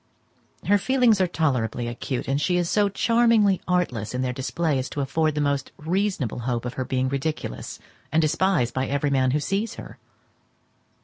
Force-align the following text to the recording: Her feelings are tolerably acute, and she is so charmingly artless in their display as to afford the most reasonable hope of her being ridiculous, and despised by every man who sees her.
Her 0.65 0.79
feelings 0.79 1.21
are 1.21 1.27
tolerably 1.27 1.87
acute, 1.87 2.27
and 2.27 2.41
she 2.41 2.57
is 2.57 2.67
so 2.67 2.89
charmingly 2.89 3.61
artless 3.67 4.15
in 4.15 4.23
their 4.23 4.33
display 4.33 4.79
as 4.79 4.89
to 4.89 5.01
afford 5.01 5.35
the 5.35 5.41
most 5.41 5.71
reasonable 5.77 6.39
hope 6.39 6.65
of 6.65 6.73
her 6.73 6.85
being 6.85 7.07
ridiculous, 7.07 7.77
and 8.11 8.19
despised 8.19 8.73
by 8.73 8.87
every 8.87 9.11
man 9.11 9.29
who 9.29 9.39
sees 9.39 9.75
her. 9.75 9.99